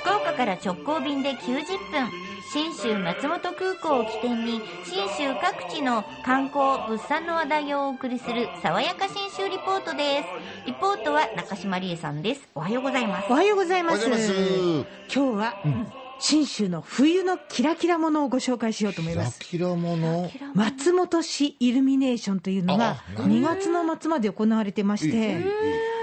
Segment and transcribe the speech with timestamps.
[0.00, 2.08] 福岡から直行便で90分
[2.52, 10.28] 信州松本空港を起点に信州各地の観光物産の話題をお送りする爽やか信州リポートです。
[10.66, 12.48] リポートは中島理恵さんです。
[12.54, 13.26] おはようございます。
[13.28, 14.06] おはようございます。
[14.06, 16.07] 今日は、うん。
[16.20, 19.40] 信州の冬のキラキラものをご紹介しようと思います。
[19.40, 20.30] ラキラもの。
[20.54, 25.36] 松本市イルミネーションというのがあ2月の末まで行われてまして、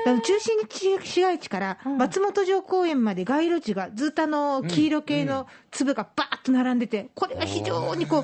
[0.06, 8.24] あの中心地市街地から松本城公園まで街路樹がずっとあの黄色系の粒がバーッと並んでて、これが非常にこう、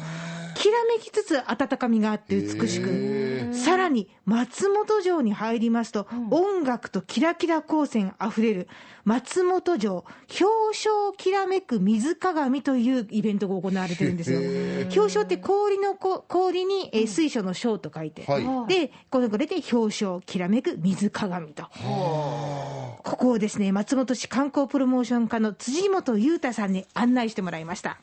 [0.61, 8.67] きらめきつつ温かみがあって美しく、さらに松本城に入りますと、音楽とキラキラ光線あふれる
[9.03, 14.39] 松本城表彰きらめく水鏡というイベントが行われてるんですよ。
[14.83, 18.67] 表彰って氷のこ氷に、えー水晶の章と書いて、はい。
[18.67, 21.64] でこれこれで表彰きらめく水鏡と。
[21.73, 27.97] ここをですね松本市観光プロモーション課の辻本裕太さんに案内してもらいました。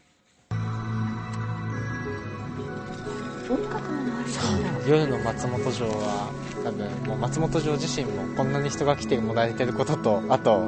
[4.87, 6.31] 夜の松本城は
[6.65, 10.65] 多分もう松本城自身もこんなに人が来てもらえてることとあと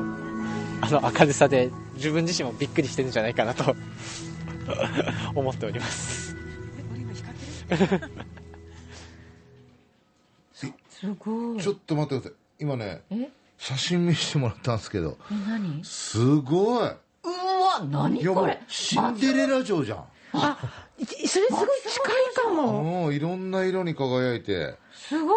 [0.82, 3.76] あの明るさで自分自身もびっくりしてるんじゃないかなと
[5.34, 6.36] 思っております。
[10.90, 12.62] すごいちょっと待ってください。
[12.62, 13.30] 今ねえ？
[13.56, 15.84] 写真見せてもらったんですけどえ何？
[15.84, 16.88] すごい。
[16.88, 16.96] うわ
[17.90, 18.60] 何これ？
[18.68, 20.04] シンデレラ城じゃん。
[20.32, 20.58] あ
[20.89, 22.82] いそれすごい近いかも。
[22.82, 24.76] もういろんな色に輝いて。
[24.92, 25.36] すごい。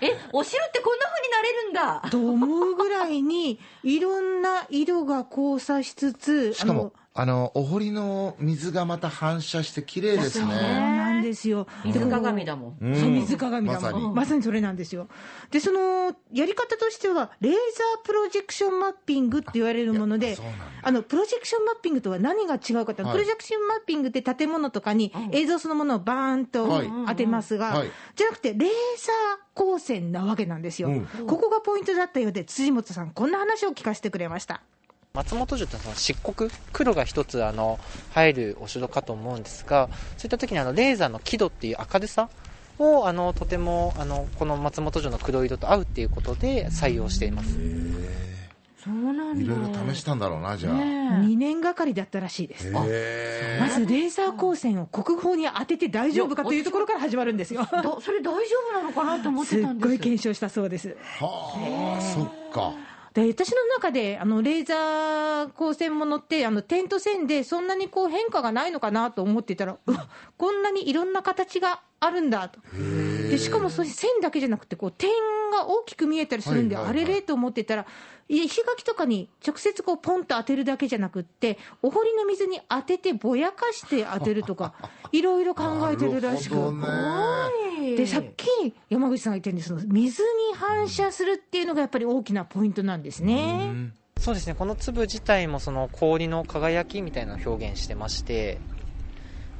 [0.00, 2.10] えお城ってこんな風になれるんだ。
[2.10, 10.54] と思うぐらいにいろんな色が交差しつつしかもあのお堀の水がまた反射して綺麗ですそうね。
[10.54, 11.66] なんですよ。
[11.84, 12.76] 水鏡だもん。
[12.80, 13.82] 水鏡だもん。
[13.82, 14.14] まさに。
[14.14, 15.08] まさにそれなんですよ。
[15.50, 20.36] でそのやり方としてはレーザープロジェクションマッピングって言われるもので
[20.82, 23.12] あのプロジェクションマッピングとは何が違うかって、はい。
[23.12, 26.90] プロジェクションマッピングって建物とかに映像そのものをバーンとはい。
[27.08, 27.90] 当てますが、はい。
[28.14, 28.74] じゃなくてレーザー
[29.56, 31.06] 光線なわけなんですよ、うん。
[31.26, 34.62] ここがポイントだったようで辻本さんこんな話を聞かせてくれました
[35.16, 37.78] 松本城ってその漆黒黒が一つあの
[38.10, 42.28] 入るお城かと思うんですがそういった時にあのレーザーの輝度っていう明るさ
[42.80, 47.56] をあのとてもあのこの松本城の黒色と合うっていうことで採用しています。
[48.84, 50.74] そうなんだいろいろ試したんだろうなじゃあ。
[50.74, 52.72] 2年がかりだったらしいです。
[52.74, 57.62] へまずレーザー光線を国宝に当てて大丈夫かというところから始まるんですよ。
[57.70, 59.88] だそれ大丈夫なのかなって思っすってたんです。
[59.88, 60.96] ごい検証したそうです。
[61.20, 72.58] はあそっかで私の中であのレーザー光線ものってあの点と線でそんなにこう変化がないのかなと思ってたらうわこんなにいろんな形があるんだと。
[73.30, 75.10] でしかもそ線だけじゃなくてこう点
[75.52, 77.86] が大きく見えたりするんで、あれれと思ってたら
[78.28, 84.74] 石垣とかに直接こうポンと当てるだけじゃなくってお堀の水に当ててぼやかして当てるとか
[85.12, 86.54] いろいろ考えてるらしく。
[87.96, 93.92] でさっき山口さんが言ったようにその水に反射するっていうのがやっぱり大きなポイントなんですね。
[94.18, 98.58] そうですねこの粒自体もその氷の輝きみたいなのを表現してまして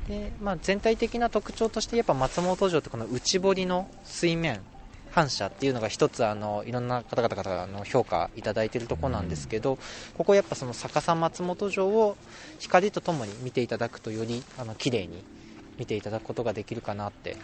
[0.09, 4.61] で、まあ、全体的な特徴としてやっぱ松本城ってこの内堀の水面
[5.15, 9.79] 反射っていうのが一つあのいろんな方々からの評価いただいているところなんですけど、
[10.19, 12.17] ここやっぱその逆さ松本城を
[12.59, 15.23] 光とともに見ていただくとよりあの綺麗に
[15.79, 17.37] 見ていただくことができるかなって。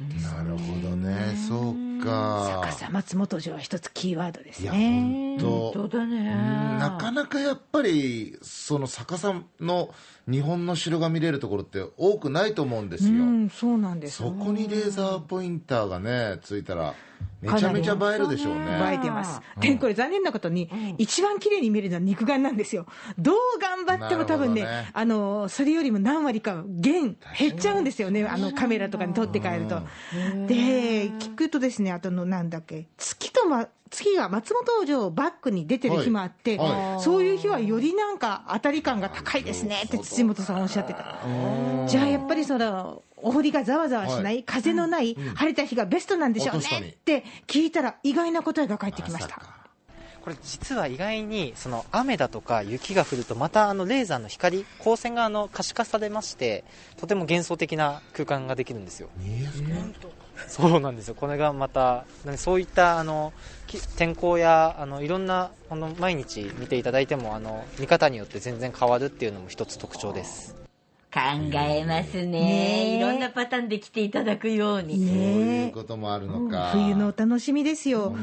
[0.00, 1.36] なるほどね。
[1.46, 5.38] そうか逆さ松本城は一つキーワードですね。
[5.40, 6.20] 本当だねう
[6.76, 9.94] んなかなかやっぱりその逆さの
[10.30, 14.18] 日本の城が見れるところって多くないと思うんですよ、うん、そうなんです。
[14.18, 16.94] そこにレーザーポインターがねついたら
[17.40, 19.40] めちゃめちゃ映えるでしょう映ねえてます。
[19.60, 20.68] で、これ残念なことに、
[20.98, 22.86] 一番綺麗に見えるのは肉眼なんですよ。
[23.18, 28.26] どう頑張っても多分ね、ねあの、それよりも何割か減、減っちゃうんですよね。
[28.26, 29.80] あの、カメラとかに撮って帰ると。
[30.48, 36.94] で、聞くとですね、あとの、なんだっけ、月とま、月が松本城をバックに出てる日もあって、はい。
[36.94, 41.16] はそういう日はよりなんか当たり感が高いですねって土本さんおっしゃってた。
[41.88, 44.44] じゃあやっぱりその、お堀がざわざわしない、はい。
[44.44, 49.60] 風のない、晴れた日がベストなんでしょうねって聞いたら意外な答えが返ってきました。
[50.22, 56.64] これ実は意外にその雨だとか雪が降るとまたあのレーザーの光光線があの可視化されまして
[56.98, 59.08] とても幻想的な空間ができるんですよ。
[59.16, 59.94] 見えやすくなる
[60.48, 61.14] そうなんですよ。
[61.14, 62.04] これがまた
[62.36, 63.32] そういったあの
[63.66, 70.56] き天候やあのいろんなこの毎日見ていただいてもあの見方によって全然変わるっていうのも一つ特徴です。
[71.12, 71.20] 考
[71.52, 72.26] えますね。
[72.26, 72.96] ねえ。
[72.98, 74.94] いろんなパターンで来ていただくように。
[74.94, 78.14] そういうねこともあるのか、冬のお楽しみですよ。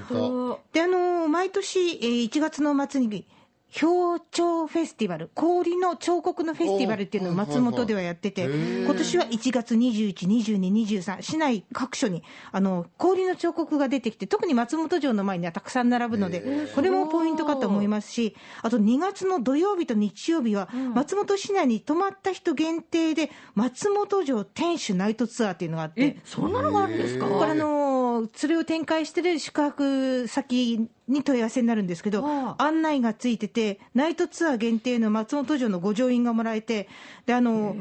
[0.71, 3.25] で、あの、毎年、えー1月の末に、
[3.73, 26.53] 氷彫フェスティバル、氷の彫刻のフェスティバルっていうのを松本ではやってて、今年は1月21、22、23、市内各所にあの氷の彫刻が出てきて、特に松本城の前にはたくさん並ぶので、これもポイントかと思いますし、あと2月の土曜日と日曜日は、松本市内に泊まった人限定で、松本城天守ナイトツアーっていうのがあってえ、、そん。
[26.53, 36.87] なのがあるんですかこれあのーそれを展開してる宿泊先に問い合わせになるんですけど、あ案内がついてて、ナイトツアー限定の松本城の御乗員がもらえて、
[37.25, 37.75] であの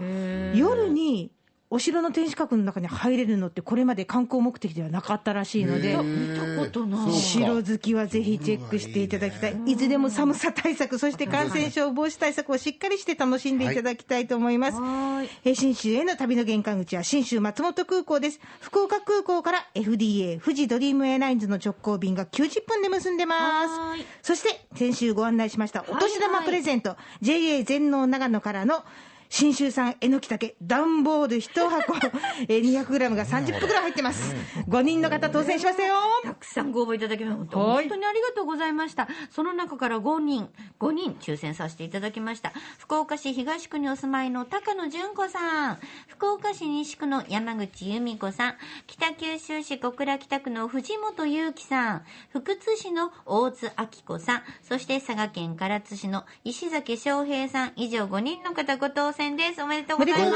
[0.55, 1.31] 夜に
[1.69, 5.97] お城の天守閣の中に入れるのって、これまで観光目的ではなかったらしいので。
[5.97, 7.13] 見たことない。
[7.13, 14.79] 城好きはぜひチェックしていただきたい、いずれも寒さ対策、 そして感染症防止対策をしっかりして楽しんでいただきたいと思います。
[14.79, 15.29] はい。
[15.45, 18.41] えー信州への旅の玄関口は信州松本空港です。
[18.61, 24.07] 福岡空港から FDA 富士ドリームエアラインズの直行便が90分で結んでます。
[24.23, 28.85] そして先週ご案内しましたお年玉プレゼント、JA 全農長野からの
[29.29, 31.95] 信州産えのきたけ段ボール1箱
[32.49, 34.35] えー 200g が30袋入ってます。
[34.69, 35.95] 5人の方当選しましたよ。
[36.23, 39.09] たくさんご応募いただきまして、本当にありがとうございました。
[39.31, 42.53] その中から5人、5人抽選させていただきました。
[42.79, 48.55] 福岡市東区にお住まいの高野純子さん、福岡市西区の山口由美子さん、
[48.87, 59.63] 北九州市小倉北区の藤本裕樹さん、福津市の大津明子さん、そして佐賀県唐津市の石崎翔平さん、以上5人の方ご当選です。
[59.63, 60.35] おめでとうございま。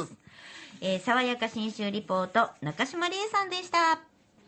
[0.00, 0.12] ます
[0.80, 4.13] えー爽やか新州リポート、中島理恵さんでした。